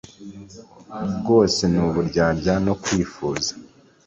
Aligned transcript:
bwose 1.17 1.61
n 1.73 1.75
uburyarya 1.87 2.53
no 2.65 2.73
kwifuza 2.83 3.51